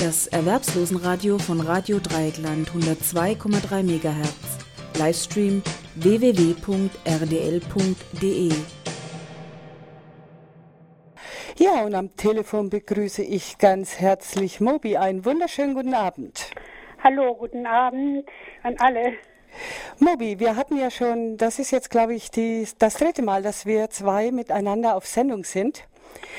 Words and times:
Das 0.00 0.26
Erwerbslosenradio 0.28 1.38
von 1.38 1.60
Radio 1.60 1.98
Dreieckland 1.98 2.70
102,3 2.70 3.82
MHz. 3.82 4.58
Livestream 4.96 5.62
www.rdl.de. 5.96 6.92
Ja, 11.58 11.82
und 11.84 11.94
am 11.94 12.16
Telefon 12.16 12.70
begrüße 12.70 13.22
ich 13.22 13.58
ganz 13.58 14.00
herzlich 14.00 14.62
Mobi. 14.62 14.96
Einen 14.96 15.26
wunderschönen 15.26 15.74
guten 15.74 15.92
Abend. 15.92 16.50
Hallo, 17.04 17.34
guten 17.34 17.66
Abend 17.66 18.24
an 18.62 18.76
alle. 18.78 19.12
Mobi, 19.98 20.40
wir 20.40 20.56
hatten 20.56 20.78
ja 20.78 20.90
schon, 20.90 21.36
das 21.36 21.58
ist 21.58 21.72
jetzt, 21.72 21.90
glaube 21.90 22.14
ich, 22.14 22.30
die, 22.30 22.66
das 22.78 22.94
dritte 22.94 23.20
Mal, 23.20 23.42
dass 23.42 23.66
wir 23.66 23.90
zwei 23.90 24.30
miteinander 24.30 24.96
auf 24.96 25.04
Sendung 25.06 25.44
sind. 25.44 25.84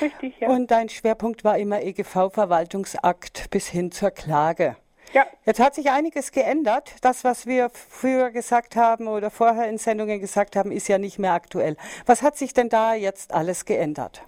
Richtig, 0.00 0.40
ja. 0.40 0.48
Und 0.48 0.70
dein 0.70 0.88
Schwerpunkt 0.88 1.44
war 1.44 1.58
immer 1.58 1.82
EGV-Verwaltungsakt 1.82 3.50
bis 3.50 3.68
hin 3.68 3.92
zur 3.92 4.10
Klage. 4.10 4.76
Ja. 5.12 5.26
Jetzt 5.44 5.60
hat 5.60 5.74
sich 5.74 5.90
einiges 5.90 6.32
geändert. 6.32 6.94
Das, 7.02 7.22
was 7.22 7.46
wir 7.46 7.70
früher 7.70 8.30
gesagt 8.30 8.76
haben 8.76 9.08
oder 9.08 9.30
vorher 9.30 9.68
in 9.68 9.76
Sendungen 9.78 10.20
gesagt 10.20 10.56
haben, 10.56 10.72
ist 10.72 10.88
ja 10.88 10.98
nicht 10.98 11.18
mehr 11.18 11.32
aktuell. 11.32 11.76
Was 12.06 12.22
hat 12.22 12.38
sich 12.38 12.54
denn 12.54 12.68
da 12.68 12.94
jetzt 12.94 13.32
alles 13.34 13.64
geändert? 13.64 14.22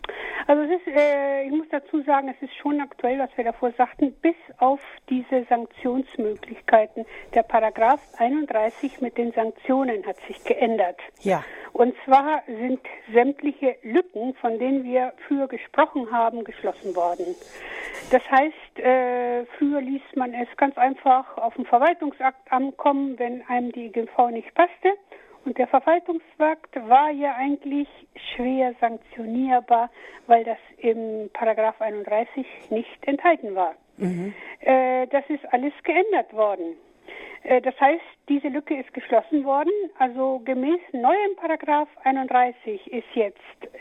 Also 0.47 0.63
es 0.63 0.81
ist, 0.81 0.87
äh, 0.89 1.45
ich 1.45 1.53
muss 1.53 1.67
dazu 1.71 2.03
sagen, 2.03 2.29
es 2.29 2.43
ist 2.43 2.55
schon 2.57 2.81
aktuell, 2.81 3.19
was 3.19 3.31
wir 3.37 3.45
davor 3.45 3.73
sagten, 3.73 4.13
bis 4.21 4.35
auf 4.59 4.81
diese 5.09 5.45
Sanktionsmöglichkeiten. 5.49 7.07
Der 7.35 7.43
Paragraph 7.43 8.01
31 8.19 9.01
mit 9.01 9.17
den 9.17 9.33
Sanktionen 9.33 10.07
hat 10.07 10.17
sich 10.27 10.43
geändert. 10.45 11.01
Ja. 11.21 11.43
Und 11.73 11.95
zwar 12.05 12.43
sind 12.47 12.81
sämtliche 13.13 13.77
Lücken, 13.83 14.35
von 14.35 14.59
denen 14.59 14.85
wir 14.85 15.13
früher 15.27 15.49
gesprochen 15.49 16.11
haben, 16.13 16.45
geschlossen 16.45 16.95
worden. 16.95 17.35
Das 18.11 18.23
heißt, 18.31 18.79
äh, 18.79 19.47
früher 19.59 19.81
ließ 19.81 20.03
man 20.15 20.35
es 20.35 20.49
ganz 20.57 20.77
einfach 20.77 21.39
auf 21.39 21.55
den 21.55 21.65
Verwaltungsakt 21.65 22.53
ankommen, 22.53 23.19
wenn 23.19 23.43
einem 23.49 23.73
die 23.73 23.91
GV 23.91 24.31
nicht 24.31 24.55
passte. 24.55 24.91
Und 25.45 25.59
der 25.59 25.67
Verwaltungsakt 25.67 26.75
war 26.89 27.11
ja 27.11 27.35
eigentlich 27.37 27.89
schwer 28.35 28.75
sanktionierbar, 28.81 29.91
weil 30.27 30.45
das 30.45 30.59
im 30.79 31.29
Paragraph 31.33 31.81
31 31.81 32.47
nicht 32.71 33.07
enthalten 33.07 33.55
war. 33.55 33.75
Mhm. 33.99 34.35
Äh, 34.61 35.07
das 35.09 35.25
ist 35.29 35.45
alles 35.53 35.73
geändert 35.83 36.33
worden. 36.33 36.77
Äh, 37.43 37.61
das 37.61 37.79
heißt, 37.79 38.03
diese 38.29 38.49
Lücke 38.49 38.75
ist 38.79 38.93
geschlossen 38.95 39.45
worden. 39.45 39.73
Also 39.99 40.41
gemäß 40.45 40.81
neuem 40.93 41.37
Paragraph 41.37 41.89
31 42.05 42.91
ist 42.91 43.07
jetzt, 43.15 43.39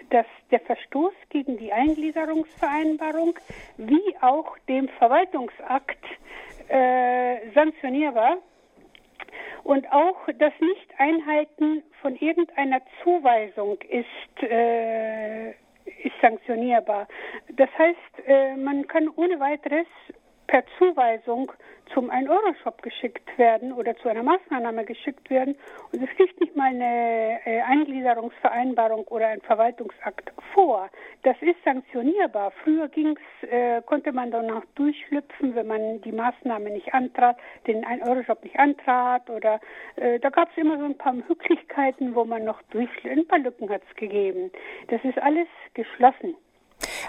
dass 0.09 0.25
der 0.51 0.59
Verstoß 0.59 1.13
gegen 1.29 1.57
die 1.57 1.71
Eingliederungsvereinbarung 1.71 3.35
wie 3.77 4.15
auch 4.21 4.57
dem 4.67 4.89
Verwaltungsakt 4.89 6.03
äh, 6.67 7.51
sanktionierbar 7.53 8.37
und 9.63 9.91
auch 9.91 10.17
das 10.37 10.53
Nicht-Einhalten 10.59 11.83
von 12.01 12.15
irgendeiner 12.15 12.81
Zuweisung 13.03 13.77
ist, 13.89 14.43
äh, 14.43 15.51
ist 15.51 16.19
sanktionierbar. 16.21 17.07
Das 17.55 17.69
heißt, 17.77 18.27
äh, 18.27 18.55
man 18.55 18.87
kann 18.87 19.09
ohne 19.15 19.39
weiteres 19.39 19.87
per 20.47 20.63
Zuweisung 20.77 21.51
zum 21.93 22.09
1-Euro-Shop 22.09 22.81
geschickt 22.81 23.37
werden 23.37 23.73
oder 23.73 23.95
zu 23.97 24.09
einer 24.09 24.23
Maßnahme 24.23 24.85
geschickt 24.85 25.29
werden 25.29 25.55
und 25.91 26.01
es 26.01 26.17
liegt 26.17 26.39
nicht 26.39 26.55
mal 26.55 26.67
eine 26.69 27.39
äh, 27.45 27.61
Eingliederungsvereinbarung 27.61 29.05
oder 29.07 29.27
ein 29.27 29.41
Verwaltungsakt 29.41 30.31
vor. 30.53 30.89
Das 31.23 31.35
ist 31.41 31.55
sanktionierbar. 31.63 32.51
Früher 32.63 32.87
ging's, 32.87 33.21
äh, 33.49 33.81
konnte 33.83 34.11
man 34.11 34.31
dann 34.31 34.47
noch 34.47 34.63
durchschlüpfen, 34.75 35.55
wenn 35.55 35.67
man 35.67 36.01
die 36.01 36.11
Maßnahme 36.11 36.69
nicht 36.71 36.93
antrat, 36.93 37.37
den 37.67 37.85
1-Euro-Shop 37.85 38.43
nicht 38.43 38.57
antrat 38.57 39.29
oder 39.29 39.59
äh, 39.97 40.19
da 40.19 40.29
gab 40.29 40.49
es 40.51 40.57
immer 40.57 40.77
so 40.77 40.85
ein 40.85 40.97
paar 40.97 41.13
Möglichkeiten, 41.13 42.15
wo 42.15 42.25
man 42.25 42.43
noch 42.43 42.61
durch, 42.71 42.89
ein 43.03 43.27
paar 43.27 43.39
Lücken 43.39 43.69
hat 43.69 43.81
es 43.89 43.95
gegeben. 43.95 44.51
Das 44.87 45.03
ist 45.03 45.17
alles 45.19 45.47
geschlossen. 45.73 46.35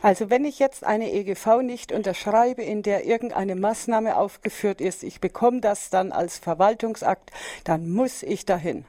Also 0.04 0.28
wenn 0.28 0.44
ich 0.44 0.58
jetzt 0.58 0.84
eine 0.84 1.10
EGV 1.10 1.62
nicht 1.62 1.90
unterschreibe, 1.90 2.60
in 2.60 2.82
der 2.82 3.06
irgendeine 3.06 3.56
Maßnahme 3.56 4.18
aufgeführt 4.18 4.82
ist, 4.82 5.02
ich 5.02 5.18
bekomme 5.18 5.62
das 5.62 5.88
dann 5.88 6.12
als 6.12 6.38
Verwaltungsakt, 6.38 7.30
dann 7.64 7.90
muss 7.90 8.22
ich 8.22 8.44
dahin. 8.44 8.84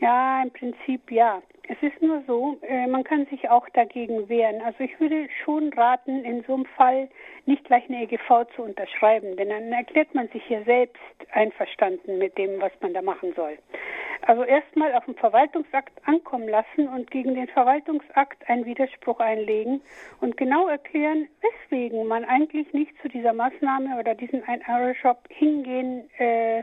Ja, 0.00 0.42
im 0.42 0.50
Prinzip 0.50 1.08
ja. 1.12 1.40
Es 1.68 1.76
ist 1.82 2.02
nur 2.02 2.20
so, 2.26 2.58
äh, 2.62 2.88
man 2.88 3.04
kann 3.04 3.26
sich 3.26 3.48
auch 3.48 3.68
dagegen 3.74 4.28
wehren. 4.28 4.60
Also 4.62 4.80
ich 4.80 4.98
würde 4.98 5.28
schon 5.44 5.72
raten, 5.72 6.24
in 6.24 6.42
so 6.48 6.54
einem 6.54 6.66
Fall 6.76 7.08
nicht 7.46 7.64
gleich 7.66 7.88
eine 7.88 8.02
EGV 8.02 8.44
zu 8.56 8.62
unterschreiben, 8.62 9.36
denn 9.36 9.50
dann 9.50 9.72
erklärt 9.72 10.16
man 10.16 10.26
sich 10.30 10.42
ja 10.48 10.64
selbst 10.64 11.00
einverstanden 11.30 12.18
mit 12.18 12.36
dem, 12.38 12.60
was 12.60 12.72
man 12.80 12.92
da 12.92 13.02
machen 13.02 13.34
soll. 13.36 13.56
Also 14.26 14.42
erstmal 14.42 14.94
auf 14.94 15.04
den 15.04 15.16
Verwaltungsakt 15.16 15.92
ankommen 16.06 16.48
lassen 16.48 16.88
und 16.88 17.10
gegen 17.10 17.34
den 17.34 17.46
Verwaltungsakt 17.48 18.48
einen 18.48 18.64
Widerspruch 18.64 19.20
einlegen 19.20 19.82
und 20.20 20.36
genau 20.38 20.68
erklären, 20.68 21.28
weswegen 21.42 22.06
man 22.06 22.24
eigentlich 22.24 22.72
nicht 22.72 22.92
zu 23.02 23.08
dieser 23.08 23.34
Maßnahme 23.34 23.98
oder 23.98 24.14
diesen 24.14 24.42
Ein-Euro-Shop 24.44 25.18
hingehen 25.28 26.08
äh, 26.16 26.62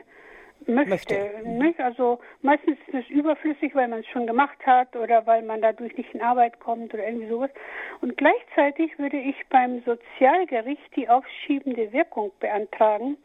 möchte. 0.65 1.29
möchte. 1.57 1.83
Also 1.83 2.19
meistens 2.41 2.77
ist 2.87 2.95
es 2.95 3.09
überflüssig, 3.09 3.75
weil 3.75 3.87
man 3.87 3.99
es 3.99 4.07
schon 4.07 4.25
gemacht 4.25 4.57
hat 4.65 4.95
oder 4.95 5.25
weil 5.27 5.43
man 5.43 5.61
dadurch 5.61 5.95
nicht 5.97 6.13
in 6.15 6.21
Arbeit 6.21 6.59
kommt 6.59 6.93
oder 6.93 7.05
irgendwie 7.05 7.27
sowas. 7.27 7.51
Und 8.01 8.17
gleichzeitig 8.17 8.97
würde 8.97 9.17
ich 9.17 9.35
beim 9.49 9.83
Sozialgericht 9.83 10.95
die 10.95 11.09
aufschiebende 11.09 11.93
Wirkung 11.93 12.31
beantragen. 12.39 13.17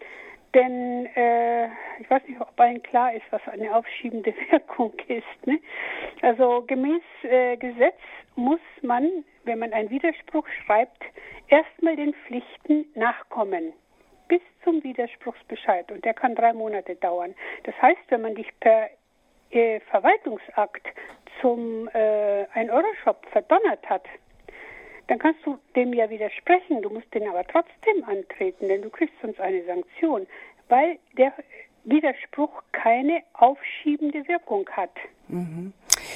Denn 0.57 1.05
äh, 1.15 1.67
ich 2.01 2.09
weiß 2.09 2.23
nicht, 2.27 2.41
ob 2.41 2.59
allen 2.59 2.83
klar 2.83 3.13
ist, 3.13 3.27
was 3.29 3.47
eine 3.47 3.77
aufschiebende 3.77 4.33
Wirkung 4.51 4.95
ist. 5.07 5.47
Ne? 5.47 5.61
Also 6.23 6.65
gemäß 6.67 7.03
äh, 7.25 7.59
Gesetz 7.59 7.99
muss 8.37 8.61
man, 8.81 9.07
wenn 9.45 9.59
man 9.59 9.75
einen 9.75 9.91
Widerspruch 9.91 10.47
schreibt, 10.65 11.03
erstmal 11.49 11.97
den 11.97 12.15
Pflichten 12.15 12.87
nachkommen 12.95 13.75
bis 14.29 14.41
zum 14.65 14.83
Widerspruchsbescheid 14.83 15.93
und 15.93 16.07
der 16.07 16.15
kann 16.15 16.35
drei 16.35 16.55
Monate 16.55 16.97
dauern. 16.97 17.35
Das 17.65 17.75
heißt, 17.83 18.01
wenn 18.09 18.23
man 18.23 18.35
dich 18.35 18.49
per 18.59 18.89
äh, 19.51 19.81
Verwaltungsakt 19.81 20.87
zum 21.43 21.87
äh, 21.89 22.47
1-Euro-Shop 22.55 23.27
verdonnert 23.31 23.87
hat, 23.91 24.07
dann 25.09 25.19
kannst 25.19 25.45
du 25.45 25.59
dem 25.75 25.93
ja 25.93 26.09
widersprechen. 26.11 26.83
Du 26.83 26.91
musst 26.91 27.13
den 27.15 27.29
aber 27.29 27.45
trotzdem 27.45 28.05
antreten, 28.05 28.69
denn 28.69 28.83
du 28.83 28.91
kriegst 28.91 29.15
sonst 29.23 29.41
eine 29.41 29.65
Sanktion, 29.65 30.27
weil 30.69 30.99
der 31.17 31.33
Widerspruch 31.85 32.63
keine 32.73 33.23
aufschiebende 33.35 34.27
Wirkung 34.27 34.69
hat. 34.71 34.91
Mhm. 35.29 35.73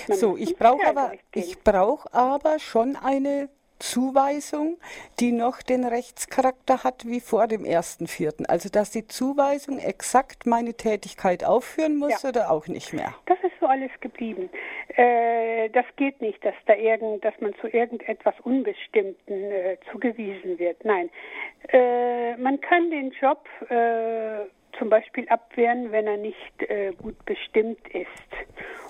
So, 0.09 0.37
ich 0.37 0.57
brauche 0.57 0.87
aber, 0.87 1.13
ich 1.35 1.63
brauche 1.63 2.13
aber 2.13 2.59
schon 2.59 2.97
eine 2.97 3.49
Zuweisung, 3.81 4.79
die 5.19 5.33
noch 5.33 5.63
den 5.63 5.85
Rechtscharakter 5.85 6.85
hat 6.85 7.07
wie 7.07 7.21
vor 7.21 7.49
dem 7.49 7.65
1.4. 7.65 8.47
Also 8.47 8.69
dass 8.69 8.91
die 8.91 9.07
Zuweisung 9.07 9.79
exakt 9.79 10.47
meine 10.47 10.75
Tätigkeit 10.75 11.45
aufführen 11.45 11.97
muss 11.97 12.23
ja. 12.23 12.29
oder 12.29 12.51
auch 12.51 12.69
nicht 12.69 12.93
mehr? 12.93 13.15
Das 13.27 13.39
ist 13.43 13.53
so 13.59 13.67
alles 13.67 13.91
geblieben. 14.01 14.51
Äh, 15.01 15.71
das 15.71 15.87
geht 15.97 16.21
nicht, 16.21 16.45
dass 16.45 16.55
da 16.67 16.75
irgend, 16.75 17.25
dass 17.25 17.33
man 17.41 17.55
zu 17.55 17.69
irgendetwas 17.69 18.35
Unbestimmten 18.43 19.51
äh, 19.51 19.79
zugewiesen 19.91 20.59
wird. 20.59 20.85
Nein. 20.85 21.09
Äh, 21.69 22.37
man 22.37 22.61
kann 22.61 22.91
den 22.91 23.11
Job 23.13 23.49
äh, 23.71 24.45
zum 24.79 24.91
Beispiel 24.91 25.27
abwehren, 25.31 25.91
wenn 25.91 26.07
er 26.07 26.19
nicht 26.19 26.63
äh, 26.69 26.93
gut 27.01 27.17
bestimmt 27.25 27.81
ist. 27.95 28.31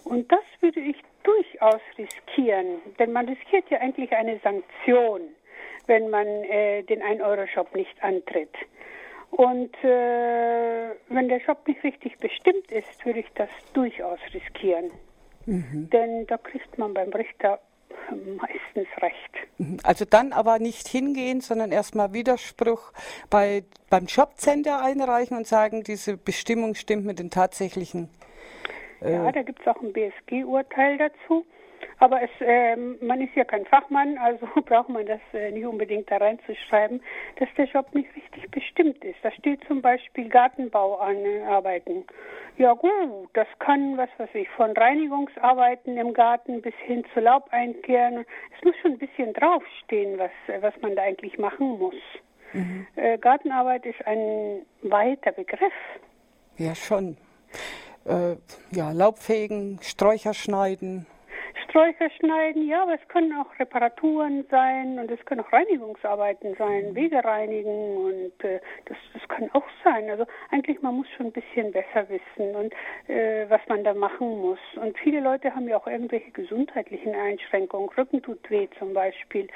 Und 0.02 0.32
das 0.32 0.42
würde 0.60 0.80
ich 0.80 0.96
durchaus 1.22 1.80
riskieren, 1.96 2.80
denn 2.98 3.12
man 3.12 3.28
riskiert 3.28 3.70
ja 3.70 3.78
eigentlich 3.78 4.10
eine 4.12 4.40
Sanktion, 4.40 5.20
wenn 5.86 6.10
man 6.10 6.26
den 6.26 7.02
1-Euro-Shop 7.02 7.74
nicht 7.76 8.02
antritt. 8.02 8.54
Und 9.30 9.70
wenn 9.82 11.28
der 11.28 11.40
Shop 11.40 11.68
nicht 11.68 11.84
richtig 11.84 12.16
bestimmt 12.16 12.72
ist, 12.72 13.04
würde 13.04 13.20
ich 13.20 13.28
das 13.34 13.50
durchaus 13.74 14.18
riskieren. 14.32 14.90
Mhm. 15.50 15.90
Denn 15.90 16.26
da 16.28 16.38
kriegt 16.38 16.78
man 16.78 16.94
beim 16.94 17.10
Richter 17.10 17.58
meistens 18.36 18.88
recht. 19.02 19.48
Mhm. 19.58 19.78
Also 19.82 20.04
dann 20.04 20.32
aber 20.32 20.60
nicht 20.60 20.86
hingehen, 20.86 21.40
sondern 21.40 21.72
erstmal 21.72 22.12
Widerspruch 22.12 22.92
bei, 23.30 23.64
beim 23.88 24.06
Jobcenter 24.06 24.80
einreichen 24.80 25.36
und 25.36 25.48
sagen, 25.48 25.82
diese 25.82 26.16
Bestimmung 26.16 26.76
stimmt 26.76 27.04
mit 27.04 27.18
den 27.18 27.30
tatsächlichen. 27.30 28.08
Äh 29.02 29.14
ja, 29.14 29.32
da 29.32 29.42
gibt 29.42 29.60
es 29.60 29.66
auch 29.66 29.82
ein 29.82 29.92
BSG-Urteil 29.92 30.98
dazu. 30.98 31.44
Aber 32.00 32.22
es, 32.22 32.30
äh, 32.40 32.76
man 32.76 33.20
ist 33.20 33.34
ja 33.36 33.44
kein 33.44 33.66
Fachmann, 33.66 34.16
also 34.18 34.46
braucht 34.66 34.88
man 34.88 35.04
das 35.04 35.20
äh, 35.34 35.50
nicht 35.50 35.66
unbedingt 35.66 36.10
da 36.10 36.16
reinzuschreiben, 36.16 37.02
dass 37.36 37.48
der 37.58 37.66
Job 37.66 37.94
nicht 37.94 38.08
richtig 38.16 38.50
bestimmt 38.50 39.04
ist. 39.04 39.18
Da 39.22 39.30
steht 39.32 39.62
zum 39.68 39.82
Beispiel 39.82 40.28
Gartenbau 40.30 40.96
an 40.96 41.16
äh. 41.24 42.04
Ja 42.56 42.72
gut, 42.72 43.28
das 43.34 43.46
kann, 43.58 43.98
was 43.98 44.08
weiß 44.16 44.30
ich, 44.32 44.48
von 44.50 44.72
Reinigungsarbeiten 44.72 45.98
im 45.98 46.14
Garten 46.14 46.62
bis 46.62 46.74
hin 46.86 47.04
zu 47.12 47.20
Laubeinkehren. 47.20 48.24
Es 48.56 48.64
muss 48.64 48.74
schon 48.80 48.92
ein 48.92 48.98
bisschen 48.98 49.34
draufstehen, 49.34 50.18
was, 50.18 50.30
was 50.60 50.74
man 50.80 50.96
da 50.96 51.02
eigentlich 51.02 51.38
machen 51.38 51.78
muss. 51.78 51.94
Mhm. 52.54 52.86
Äh, 52.96 53.18
Gartenarbeit 53.18 53.84
ist 53.84 54.06
ein 54.06 54.62
weiter 54.82 55.32
Begriff. 55.32 55.72
Ja, 56.56 56.74
schon. 56.74 57.18
Äh, 58.06 58.36
ja, 58.70 58.92
Laubfegen, 58.92 59.78
Sträucher 59.82 60.32
schneiden. 60.32 61.06
Sträucher 61.70 62.10
schneiden, 62.18 62.66
ja, 62.66 62.82
aber 62.82 62.94
es 62.94 63.08
können 63.08 63.32
auch 63.32 63.58
Reparaturen 63.58 64.44
sein 64.50 64.98
und 64.98 65.10
es 65.10 65.24
können 65.24 65.40
auch 65.40 65.52
Reinigungsarbeiten 65.52 66.56
sein, 66.58 66.90
mhm. 66.90 66.94
Wege 66.96 67.24
reinigen 67.24 67.96
und 67.96 68.44
äh, 68.44 68.60
das, 68.86 68.96
das 69.14 69.28
kann 69.28 69.48
auch 69.52 69.64
sein. 69.84 70.10
Also 70.10 70.26
eigentlich, 70.50 70.82
man 70.82 70.96
muss 70.96 71.06
schon 71.16 71.26
ein 71.26 71.32
bisschen 71.32 71.70
besser 71.70 72.08
wissen 72.08 72.56
und 72.56 72.72
äh, 73.08 73.48
was 73.48 73.60
man 73.68 73.84
da 73.84 73.94
machen 73.94 74.40
muss. 74.40 74.58
Und 74.82 74.98
viele 74.98 75.20
Leute 75.20 75.54
haben 75.54 75.68
ja 75.68 75.76
auch 75.76 75.86
irgendwelche 75.86 76.32
gesundheitlichen 76.32 77.14
Einschränkungen. 77.14 77.88
Rücken 77.90 78.20
tut 78.20 78.50
weh 78.50 78.68
zum 78.78 78.92
Beispiel. 78.92 79.46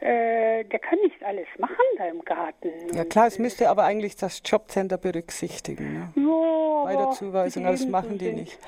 Äh, 0.00 0.64
der 0.64 0.78
kann 0.80 0.98
nicht 1.04 1.22
alles 1.22 1.46
machen 1.58 1.76
da 1.98 2.06
im 2.06 2.24
Garten. 2.24 2.70
Ja 2.94 3.04
klar, 3.04 3.28
es 3.28 3.38
müsste 3.38 3.68
aber 3.70 3.84
eigentlich 3.84 4.16
das 4.16 4.42
Jobcenter 4.44 4.98
berücksichtigen. 4.98 5.92
Ne? 5.92 6.12
Ja, 6.16 6.39
Bei 6.90 6.96
der 6.96 7.10
Zuweisung, 7.12 7.66
aber 7.66 7.76
das 7.76 7.86
machen 7.86 8.18
die 8.18 8.32
nicht. 8.32 8.58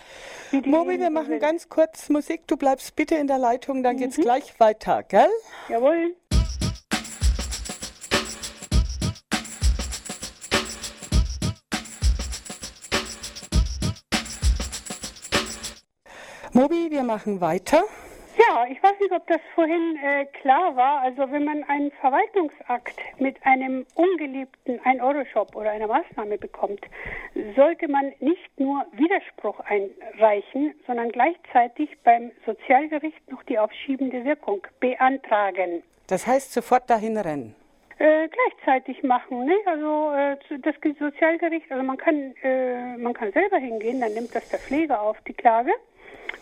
Mobi, 0.53 1.01
wir 1.01 1.11
machen 1.11 1.41
ganz 1.41 1.69
kurz 1.69 2.09
Musik. 2.09 2.47
Du 2.47 2.57
bleibst 2.57 2.95
bitte 2.95 3.17
in 3.17 3.27
der 3.27 3.39
Leitung, 3.39 3.83
dann 3.83 3.97
mhm. 3.97 4.01
geht's 4.01 4.17
gleich 4.17 4.61
weiter, 4.61 5.03
gell? 5.03 5.29
Jawohl. 5.69 6.15
Mobi, 16.53 16.91
wir 16.91 17.03
machen 17.03 17.41
weiter. 17.41 17.83
Ja, 18.39 18.67
ich 18.71 18.83
weiß 18.83 18.99
nicht, 19.01 19.13
ob 19.13 19.27
das 19.27 19.41
vorhin 19.55 19.99
äh, 20.03 20.25
klar 20.27 20.75
war. 20.75 21.01
Also 21.03 21.31
wenn 21.31 21.45
man 21.45 21.65
einen 21.65 21.91
Verwaltungsakt 22.01 22.99
mit 23.19 23.37
einem 23.45 23.85
ungeliebten 23.95 24.81
1-Euro-Shop 24.81 25.55
oder 25.55 25.71
einer 25.71 25.87
Maßnahme 25.87 26.39
bekommt, 26.39 26.81
sollte 27.57 27.89
man 27.89 28.13
nicht 28.21 28.59
nur 28.59 28.87
Widerspruch 28.93 29.61
einreichen, 29.61 30.75
sondern 30.87 31.11
gleichzeitig 31.11 31.91
beim 32.05 32.31
Sozialgericht 32.47 33.31
noch 33.31 33.43
die 33.43 33.59
aufschiebende 33.59 34.25
Wirkung 34.25 34.67
beantragen. 34.81 35.83
Das 36.07 36.27
heißt 36.27 36.53
sofort 36.53 36.89
dahin 36.89 37.19
rennen. 37.19 37.55
Äh, 37.99 38.29
gleichzeitig 38.29 39.03
machen, 39.03 39.45
ne? 39.45 39.55
Also 39.67 40.13
äh, 40.13 40.59
das 40.59 40.75
Sozialgericht, 40.99 41.71
also 41.71 41.85
man 41.85 41.99
kann 41.99 42.35
äh, 42.43 42.97
man 42.97 43.13
kann 43.13 43.31
selber 43.33 43.59
hingehen, 43.59 44.01
dann 44.01 44.15
nimmt 44.15 44.35
das 44.35 44.49
der 44.49 44.59
Pfleger 44.59 45.01
auf 45.01 45.21
die 45.21 45.35
Klage 45.35 45.73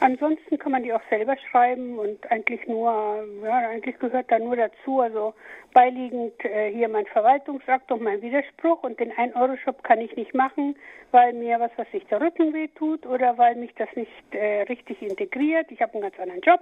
Ansonsten 0.02 0.58
kann 0.58 0.72
man 0.72 0.82
die 0.82 0.94
auch 0.94 1.02
selber 1.10 1.36
schreiben 1.36 1.98
und 1.98 2.30
eigentlich 2.32 2.66
nur, 2.66 3.22
ja, 3.44 3.68
eigentlich 3.68 3.98
gehört 3.98 4.32
da 4.32 4.38
nur 4.38 4.56
dazu, 4.56 5.00
also 5.00 5.34
beiliegend 5.74 6.42
äh, 6.42 6.72
hier 6.72 6.88
mein 6.88 7.04
Verwaltungsakt 7.04 7.92
und 7.92 8.00
mein 8.00 8.22
Widerspruch 8.22 8.82
und 8.82 8.98
den 8.98 9.12
1-Euro-Shop 9.12 9.84
kann 9.84 10.00
ich 10.00 10.16
nicht 10.16 10.32
machen, 10.32 10.74
weil 11.10 11.34
mir 11.34 11.60
was, 11.60 11.70
was 11.76 11.90
sich 11.90 12.06
der 12.06 12.22
Rücken 12.22 12.54
weh 12.54 12.68
tut 12.68 13.04
oder 13.04 13.36
weil 13.36 13.56
mich 13.56 13.74
das 13.74 13.88
nicht 13.94 14.10
äh, 14.30 14.62
richtig 14.62 15.02
integriert. 15.02 15.70
Ich 15.70 15.82
habe 15.82 15.92
einen 15.92 16.02
ganz 16.02 16.18
anderen 16.18 16.40
Job 16.40 16.60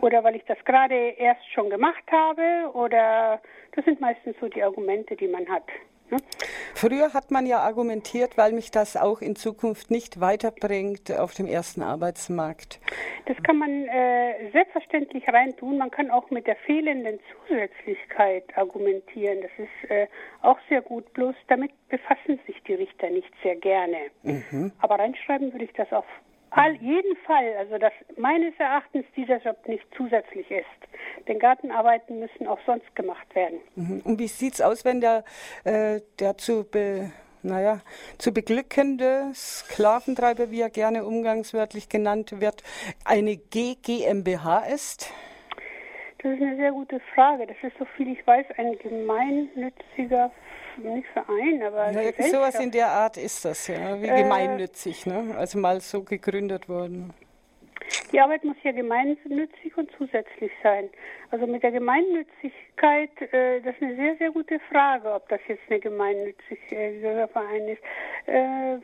oder 0.00 0.24
weil 0.24 0.36
ich 0.36 0.44
das 0.46 0.58
gerade 0.64 0.94
erst 0.94 1.46
schon 1.52 1.68
gemacht 1.68 2.04
habe 2.10 2.70
oder 2.72 3.42
das 3.76 3.84
sind 3.84 4.00
meistens 4.00 4.36
so 4.40 4.48
die 4.48 4.62
Argumente, 4.62 5.16
die 5.16 5.28
man 5.28 5.46
hat. 5.50 5.64
Früher 6.74 7.12
hat 7.12 7.30
man 7.30 7.46
ja 7.46 7.58
argumentiert, 7.60 8.36
weil 8.36 8.52
mich 8.52 8.70
das 8.70 8.96
auch 8.96 9.20
in 9.20 9.36
Zukunft 9.36 9.90
nicht 9.90 10.20
weiterbringt 10.20 11.12
auf 11.12 11.34
dem 11.34 11.46
ersten 11.46 11.82
Arbeitsmarkt. 11.82 12.80
Das 13.26 13.36
kann 13.42 13.58
man 13.58 13.70
äh, 13.86 14.50
selbstverständlich 14.52 15.28
reintun. 15.28 15.78
Man 15.78 15.90
kann 15.90 16.10
auch 16.10 16.30
mit 16.30 16.46
der 16.46 16.56
fehlenden 16.56 17.18
Zusätzlichkeit 17.46 18.44
argumentieren. 18.56 19.42
Das 19.42 19.50
ist 19.58 19.90
äh, 19.90 20.06
auch 20.42 20.58
sehr 20.68 20.82
gut. 20.82 21.12
Bloß 21.12 21.34
damit 21.48 21.72
befassen 21.88 22.40
sich 22.46 22.62
die 22.66 22.74
Richter 22.74 23.10
nicht 23.10 23.32
sehr 23.42 23.56
gerne. 23.56 23.98
Mhm. 24.22 24.72
Aber 24.78 24.98
reinschreiben 24.98 25.52
würde 25.52 25.64
ich 25.64 25.72
das 25.74 25.92
auf 25.92 26.06
All, 26.50 26.74
jeden 26.76 27.16
Fall, 27.26 27.54
also 27.58 27.78
dass 27.78 27.92
meines 28.16 28.54
Erachtens 28.58 29.04
dieser 29.16 29.38
Job 29.38 29.56
nicht 29.66 29.84
zusätzlich 29.96 30.50
ist. 30.50 30.64
Denn 31.28 31.38
Gartenarbeiten 31.38 32.18
müssen 32.18 32.46
auch 32.46 32.58
sonst 32.66 32.94
gemacht 32.96 33.34
werden. 33.34 33.60
Mhm. 33.76 34.00
Und 34.04 34.18
wie 34.18 34.26
sieht 34.26 34.54
es 34.54 34.60
aus, 34.60 34.84
wenn 34.84 35.00
der, 35.00 35.24
äh, 35.64 36.00
der 36.18 36.38
zu, 36.38 36.64
be, 36.64 37.12
naja, 37.42 37.80
zu 38.18 38.32
beglückende 38.32 39.30
Sklaventreiber, 39.34 40.50
wie 40.50 40.60
er 40.60 40.70
gerne 40.70 41.04
umgangswörtlich 41.04 41.88
genannt 41.88 42.40
wird, 42.40 42.62
eine 43.04 43.36
GGMBH 43.36 44.66
ist? 44.66 45.12
Das 46.22 46.32
ist 46.32 46.42
eine 46.42 46.56
sehr 46.56 46.72
gute 46.72 47.00
Frage. 47.14 47.46
Das 47.46 47.56
ist, 47.62 47.78
so 47.78 47.86
viel 47.96 48.12
ich 48.12 48.26
weiß, 48.26 48.46
ein 48.58 48.76
gemeinnütziger 48.78 50.30
nicht 50.76 51.08
Verein, 51.08 51.62
aber. 51.62 51.90
Ja, 51.90 52.12
sowas 52.22 52.58
in 52.60 52.70
der 52.70 52.88
Art 52.88 53.16
ist 53.16 53.44
das, 53.44 53.66
ja, 53.68 54.00
wie 54.00 54.06
äh, 54.06 54.22
gemeinnützig, 54.22 55.06
ne? 55.06 55.34
Also 55.36 55.58
mal 55.58 55.80
so 55.80 56.02
gegründet 56.02 56.68
worden. 56.68 57.12
Die 58.12 58.20
Arbeit 58.20 58.44
muss 58.44 58.56
ja 58.62 58.72
gemeinnützig 58.72 59.76
und 59.76 59.90
zusätzlich 59.96 60.52
sein. 60.62 60.90
Also 61.30 61.46
mit 61.46 61.62
der 61.62 61.72
Gemeinnützigkeit, 61.72 63.10
äh, 63.32 63.60
das 63.60 63.74
ist 63.76 63.82
eine 63.82 63.96
sehr, 63.96 64.16
sehr 64.16 64.30
gute 64.30 64.60
Frage, 64.70 65.12
ob 65.12 65.28
das 65.28 65.40
jetzt 65.48 65.62
eine 65.68 65.80
gemeinnützige 65.80 67.28
Verein 67.32 67.68
ist. 67.68 67.82
Äh, 68.26 68.78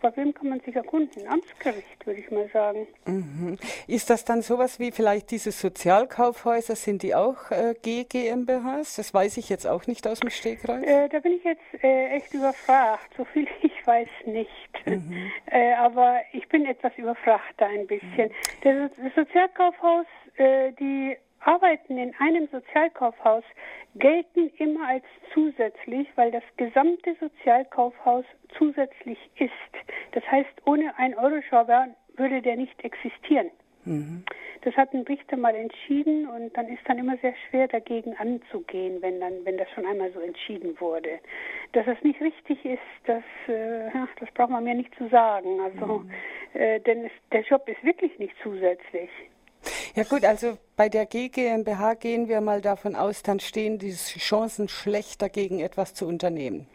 bei 0.00 0.16
wem 0.16 0.34
kann 0.34 0.48
man 0.48 0.60
sich 0.60 0.74
erkunden? 0.74 1.26
Amtsgericht, 1.26 2.06
würde 2.06 2.20
ich 2.20 2.30
mal 2.30 2.48
sagen. 2.52 2.86
Mhm. 3.06 3.58
Ist 3.86 4.10
das 4.10 4.24
dann 4.24 4.42
sowas 4.42 4.78
wie 4.78 4.92
vielleicht 4.92 5.30
diese 5.30 5.52
Sozialkaufhäuser, 5.52 6.76
sind 6.76 7.02
die 7.02 7.14
auch 7.14 7.50
äh, 7.50 7.74
GmbHs? 7.82 8.96
Das 8.96 9.12
weiß 9.12 9.36
ich 9.36 9.48
jetzt 9.48 9.66
auch 9.66 9.86
nicht 9.86 10.06
aus 10.06 10.20
dem 10.20 10.30
Stegreif. 10.30 10.86
Äh, 10.86 11.08
da 11.08 11.18
bin 11.20 11.32
ich 11.32 11.44
jetzt 11.44 11.82
äh, 11.82 12.08
echt 12.16 12.32
überfragt. 12.34 13.12
So 13.16 13.24
viel 13.24 13.46
ich 13.62 13.86
weiß 13.86 14.08
nicht. 14.26 14.86
Mhm. 14.86 15.30
Äh, 15.46 15.74
aber 15.74 16.20
ich 16.32 16.48
bin 16.48 16.66
etwas 16.66 16.92
überfragt 16.96 17.54
da 17.56 17.66
ein 17.66 17.86
bisschen. 17.86 18.30
Mhm. 18.64 18.90
Das 19.02 19.14
Sozialkaufhaus, 19.14 20.06
äh, 20.36 20.72
die 20.72 21.16
Arbeiten 21.46 21.96
in 21.96 22.12
einem 22.18 22.48
Sozialkaufhaus 22.48 23.44
gelten 23.94 24.50
immer 24.58 24.88
als 24.88 25.04
zusätzlich, 25.32 26.08
weil 26.16 26.30
das 26.32 26.42
gesamte 26.56 27.14
Sozialkaufhaus 27.20 28.24
zusätzlich 28.58 29.18
ist. 29.36 29.52
Das 30.12 30.24
heißt, 30.30 30.50
ohne 30.66 30.98
ein 30.98 31.16
Euroschauber 31.16 31.88
würde 32.16 32.42
der 32.42 32.56
nicht 32.56 32.82
existieren. 32.82 33.50
Mhm. 33.84 34.24
Das 34.62 34.76
hat 34.76 34.92
ein 34.92 35.02
Richter 35.02 35.36
mal 35.36 35.54
entschieden 35.54 36.26
und 36.26 36.56
dann 36.56 36.66
ist 36.66 36.82
dann 36.86 36.98
immer 36.98 37.16
sehr 37.18 37.34
schwer 37.48 37.68
dagegen 37.68 38.16
anzugehen, 38.16 39.00
wenn 39.00 39.20
dann, 39.20 39.44
wenn 39.44 39.56
das 39.56 39.70
schon 39.70 39.86
einmal 39.86 40.10
so 40.12 40.18
entschieden 40.18 40.80
wurde. 40.80 41.20
Dass 41.72 41.86
das 41.86 42.02
nicht 42.02 42.20
richtig 42.20 42.64
ist, 42.64 42.80
das, 43.04 43.22
äh, 43.46 43.90
das 44.18 44.28
braucht 44.34 44.50
man 44.50 44.64
mir 44.64 44.74
nicht 44.74 44.92
zu 44.96 45.08
sagen. 45.08 45.60
Also, 45.60 45.98
mhm. 45.98 46.10
äh, 46.54 46.80
denn 46.80 47.04
es, 47.04 47.12
der 47.30 47.42
Job 47.42 47.68
ist 47.68 47.84
wirklich 47.84 48.18
nicht 48.18 48.34
zusätzlich. 48.42 49.10
Ja 49.94 50.04
gut, 50.04 50.24
also 50.24 50.58
bei 50.76 50.88
der 50.88 51.06
GmbH 51.06 51.94
gehen 51.94 52.28
wir 52.28 52.40
mal 52.40 52.60
davon 52.60 52.94
aus, 52.94 53.22
dann 53.22 53.40
stehen 53.40 53.78
die 53.78 53.92
Chancen 53.92 54.68
schlecht 54.68 55.22
dagegen, 55.22 55.60
etwas 55.60 55.94
zu 55.94 56.06
unternehmen. 56.06 56.66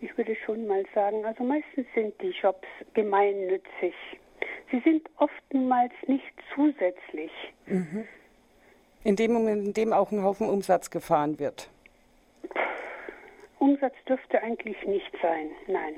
Ich 0.00 0.16
würde 0.16 0.36
schon 0.36 0.66
mal 0.66 0.84
sagen, 0.94 1.24
also 1.24 1.42
meistens 1.42 1.86
sind 1.94 2.14
die 2.22 2.30
Jobs 2.30 2.68
gemeinnützig. 2.94 3.94
Sie 4.70 4.80
sind 4.80 5.08
oftmals 5.16 5.92
nicht 6.06 6.32
zusätzlich. 6.54 7.32
Mhm. 7.66 8.06
In 9.02 9.16
dem 9.16 9.32
Moment, 9.32 9.66
in 9.66 9.74
dem 9.74 9.92
auch 9.92 10.12
ein 10.12 10.22
Haufen 10.22 10.48
Umsatz 10.48 10.90
gefahren 10.90 11.38
wird. 11.38 11.68
Umsatz 13.58 13.94
dürfte 14.08 14.40
eigentlich 14.42 14.76
nicht 14.86 15.10
sein, 15.20 15.50
nein. 15.66 15.94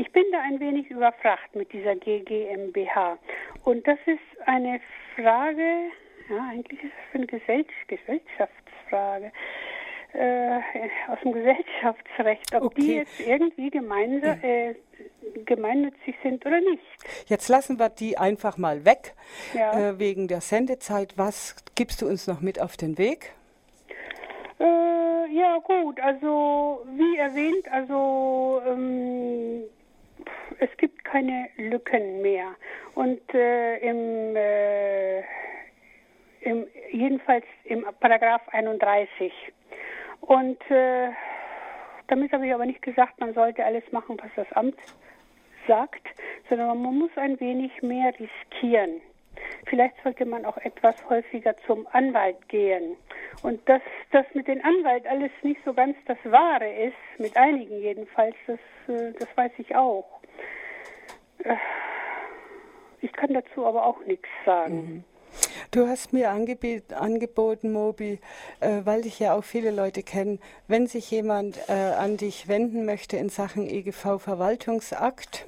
Ich 0.00 0.10
bin 0.12 0.24
da 0.32 0.40
ein 0.40 0.58
wenig 0.60 0.90
überfragt 0.90 1.54
mit 1.54 1.74
dieser 1.74 1.94
GGMBH. 1.94 3.18
Und 3.64 3.86
das 3.86 3.98
ist 4.06 4.18
eine 4.46 4.80
Frage, 5.14 5.90
ja, 6.30 6.48
eigentlich 6.50 6.82
ist 6.82 6.92
das 7.12 7.16
eine 7.16 7.26
Gesell 7.26 7.66
Gesellschaftsfrage. 7.86 9.30
Äh, 10.14 10.58
aus 11.06 11.18
dem 11.22 11.32
Gesellschaftsrecht, 11.32 12.54
ob 12.54 12.62
okay. 12.62 12.80
die 12.80 12.94
jetzt 12.94 13.20
irgendwie 13.20 13.68
gemeinsam, 13.68 14.42
äh, 14.42 14.74
gemeinnützig 15.44 16.16
sind 16.22 16.44
oder 16.46 16.60
nicht. 16.60 16.82
Jetzt 17.26 17.48
lassen 17.50 17.78
wir 17.78 17.90
die 17.90 18.16
einfach 18.16 18.56
mal 18.56 18.86
weg, 18.86 19.12
ja. 19.52 19.90
äh, 19.90 19.98
wegen 19.98 20.28
der 20.28 20.40
Sendezeit. 20.40 21.18
Was 21.18 21.56
gibst 21.74 22.00
du 22.00 22.08
uns 22.08 22.26
noch 22.26 22.40
mit 22.40 22.60
auf 22.60 22.78
den 22.78 22.96
Weg? 22.96 23.32
Äh, 24.58 24.64
ja, 25.30 25.58
gut, 25.58 26.00
also 26.00 26.86
wie 26.96 27.18
erwähnt, 27.18 27.70
also 27.70 28.62
ähm, 28.66 29.64
es 30.60 30.76
gibt 30.76 31.04
keine 31.04 31.48
Lücken 31.56 32.22
mehr. 32.22 32.54
Und 32.94 33.22
äh, 33.34 33.78
im, 33.78 34.36
äh, 34.36 35.20
im, 36.42 36.66
jedenfalls 36.92 37.44
im 37.64 37.86
Paragraph 37.98 38.46
31. 38.48 39.32
Und 40.20 40.60
äh, 40.70 41.08
damit 42.08 42.32
habe 42.32 42.46
ich 42.46 42.52
aber 42.52 42.66
nicht 42.66 42.82
gesagt, 42.82 43.18
man 43.20 43.34
sollte 43.34 43.64
alles 43.64 43.84
machen, 43.90 44.18
was 44.20 44.30
das 44.36 44.52
Amt 44.52 44.76
sagt, 45.66 46.06
sondern 46.48 46.82
man 46.82 46.98
muss 46.98 47.10
ein 47.16 47.38
wenig 47.40 47.82
mehr 47.82 48.12
riskieren. 48.18 49.00
vielleicht 49.66 49.94
sollte 50.02 50.24
man 50.24 50.44
auch 50.44 50.56
etwas 50.58 50.94
häufiger 51.08 51.56
zum 51.66 51.86
Anwalt 51.92 52.48
gehen. 52.48 52.96
Und 53.42 53.66
dass 53.68 53.82
das 54.10 54.26
mit 54.34 54.48
dem 54.48 54.62
Anwalt 54.64 55.06
alles 55.06 55.30
nicht 55.42 55.60
so 55.64 55.72
ganz 55.72 55.96
das 56.06 56.18
Wahre 56.24 56.68
ist, 56.68 56.96
mit 57.18 57.36
einigen 57.36 57.80
jedenfalls, 57.80 58.34
das, 58.46 58.58
äh, 58.88 59.12
das 59.18 59.28
weiß 59.36 59.52
ich 59.58 59.74
auch. 59.76 60.19
Äh, 61.44 61.56
ich 63.00 63.12
kann 63.12 63.32
dazu 63.32 63.66
aber 63.66 63.86
auch 63.86 64.00
nichts 64.04 64.28
sagen. 64.44 64.74
Mhm. 64.74 65.04
Du 65.70 65.86
hast 65.86 66.12
mir 66.12 66.30
angeboten, 66.30 67.72
Mobi, 67.72 68.18
äh, 68.58 68.80
weil 68.84 69.02
dich 69.02 69.20
ja 69.20 69.34
auch 69.34 69.44
viele 69.44 69.70
Leute 69.70 70.02
kennen, 70.02 70.40
wenn 70.66 70.88
sich 70.88 71.10
jemand 71.10 71.58
äh, 71.68 71.72
an 71.72 72.16
dich 72.16 72.48
wenden 72.48 72.84
möchte 72.84 73.16
in 73.16 73.28
Sachen 73.28 73.68
EGV-Verwaltungsakt, 73.68 75.46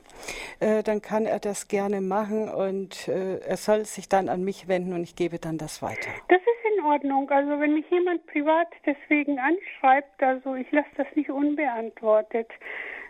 äh, 0.61 0.84
dann 0.84 1.02
kann 1.02 1.26
er 1.26 1.40
das 1.40 1.66
gerne 1.66 2.00
machen 2.00 2.49
und 2.49 3.08
äh, 3.08 3.38
er 3.38 3.56
soll 3.56 3.84
sich 3.84 4.08
dann 4.08 4.28
an 4.28 4.44
mich 4.44 4.68
wenden 4.68 4.92
und 4.92 5.02
ich 5.02 5.16
gebe 5.16 5.38
dann 5.38 5.58
das 5.58 5.82
weiter. 5.82 6.11
Das 6.28 6.40
ist 6.40 6.76
in 6.76 6.84
Ordnung. 6.84 7.28
Also 7.30 7.58
wenn 7.58 7.75
mich 7.75 7.90
jemand 7.90 8.25
privat 8.26 8.68
deswegen 8.87 9.40
anschreibt, 9.40 10.22
also 10.22 10.54
ich 10.54 10.70
lasse 10.70 10.90
das 10.96 11.06
nicht 11.16 11.30
unbeantwortet 11.30 12.49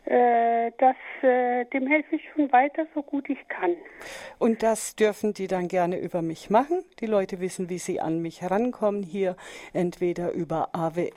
äh, 0.04 0.72
das, 0.78 0.96
äh, 1.22 1.64
dem 1.66 1.86
helfe 1.86 2.16
ich 2.16 2.22
schon 2.34 2.50
weiter, 2.52 2.86
so 2.94 3.02
gut 3.02 3.30
ich 3.30 3.38
kann. 3.48 3.76
Und 4.38 4.62
das 4.62 4.96
dürfen 4.96 5.32
die 5.32 5.46
dann 5.46 5.68
gerne 5.68 5.98
über 5.98 6.22
mich 6.22 6.50
machen. 6.50 6.82
Die 7.00 7.06
Leute 7.06 7.40
wissen, 7.40 7.68
wie 7.68 7.78
sie 7.78 8.00
an 8.00 8.20
mich 8.20 8.42
herankommen. 8.42 9.02
Hier 9.02 9.36
entweder 9.72 10.32
über 10.32 10.70
awr.rdl.de 10.74 11.16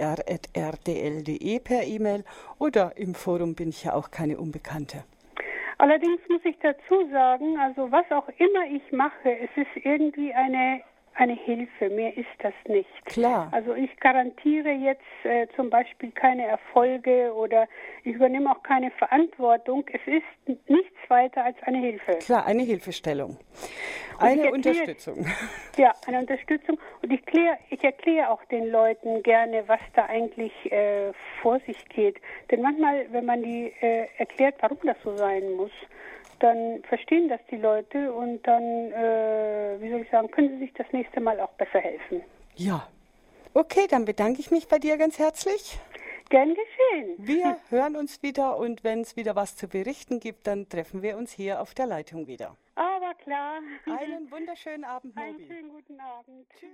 per 1.60 1.84
E-Mail 1.84 2.24
oder 2.60 2.94
im 2.98 3.16
Forum 3.16 3.56
bin 3.56 3.70
ich 3.70 3.86
ja 3.86 3.94
auch 3.94 4.12
keine 4.12 4.38
Unbekannte. 4.38 5.04
Allerdings 5.78 6.22
muss 6.30 6.42
ich 6.46 6.58
dazu 6.62 7.10
sagen, 7.12 7.58
also 7.60 7.92
was 7.92 8.10
auch 8.12 8.30
immer 8.38 8.66
ich 8.72 8.92
mache, 8.92 9.38
es 9.40 9.50
ist 9.56 9.84
irgendwie 9.84 10.34
eine 10.34 10.82
eine 11.16 11.34
Hilfe, 11.34 11.90
mehr 11.90 12.16
ist 12.16 12.28
das 12.40 12.54
nicht. 12.68 12.90
Klar. 13.06 13.50
Also 13.52 13.74
ich 13.74 13.98
garantiere 14.00 14.72
jetzt 14.72 15.02
äh, 15.24 15.48
zum 15.56 15.70
Beispiel 15.70 16.12
keine 16.12 16.46
Erfolge 16.46 17.34
oder 17.34 17.68
ich 18.04 18.14
übernehme 18.14 18.52
auch 18.52 18.62
keine 18.64 18.92
Verantwortung. 18.92 19.86
Es 19.92 20.02
ist 20.06 20.70
nichts 20.70 20.98
weiter 21.08 21.44
als 21.46 21.58
eine 21.64 21.80
Hilfe. 21.80 22.18
Klar, 22.20 22.46
eine 22.46 22.64
Hilfestellung. 22.64 23.38
Eine 24.20 24.52
Unterstützung. 24.52 25.26
Ja, 25.78 25.92
eine 26.08 26.20
Unterstützung. 26.20 26.80
Und 27.02 27.12
ich, 27.12 27.26
klär, 27.26 27.58
ich 27.70 27.84
erkläre 27.84 28.30
auch 28.30 28.42
den 28.46 28.72
Leuten 28.72 29.22
gerne, 29.24 29.68
was 29.68 29.82
da 29.94 30.06
eigentlich 30.06 30.54
äh, 30.72 31.12
vor 31.42 31.60
sich 31.68 31.84
geht. 31.90 32.16
Denn 32.50 32.62
manchmal, 32.62 33.08
wenn 33.12 33.26
man 33.26 33.44
die 33.44 33.74
äh, 33.82 34.08
erklärt, 34.18 34.56
warum 34.62 34.78
das 34.86 34.96
so 35.04 35.18
sein 35.18 35.52
muss, 35.52 35.72
dann 36.40 36.82
verstehen 36.88 37.30
das 37.30 37.40
die 37.52 37.58
Leute 37.58 38.14
und 38.14 38.46
dann, 38.48 38.64
äh, 38.64 39.76
wie 39.80 39.90
soll 39.90 40.02
ich 40.02 40.10
sagen, 40.10 40.30
können 40.32 40.50
sie 40.50 40.66
sich 40.66 40.74
das 40.74 40.92
nächste 41.06 41.22
Mal 41.22 41.40
auch 41.40 41.52
besser 41.54 41.80
helfen. 41.80 42.24
Ja. 42.56 42.88
Okay, 43.54 43.88
dann 43.90 44.06
bedanke 44.06 44.40
ich 44.40 44.52
mich 44.52 44.68
bei 44.68 44.80
dir 44.80 44.98
ganz 44.98 45.20
herzlich. 45.20 45.80
Gern 46.30 46.50
geschehen. 46.56 47.16
Wir 47.18 47.58
hören 47.70 47.96
uns 47.96 48.24
wieder 48.24 48.58
und 48.58 48.84
wenn 48.84 49.02
es 49.02 49.16
wieder 49.16 49.36
was 49.36 49.56
zu 49.56 49.68
berichten 49.68 50.20
gibt, 50.20 50.48
dann 50.48 50.68
treffen 50.68 51.02
wir 51.02 51.18
uns 51.18 51.32
hier 51.32 51.62
auf 51.62 51.74
der 51.74 51.86
Leitung 51.86 52.28
wieder. 52.28 52.58
Aber 52.76 53.14
klar. 53.14 53.60
Einen 53.86 54.30
wunderschönen 54.32 54.84
Abend, 54.84 55.16
Mobi. 55.16 55.28
Einen 55.28 55.48
schönen 55.48 55.70
guten 55.70 56.00
Abend. 56.00 56.48
Tschüss. 56.60 56.70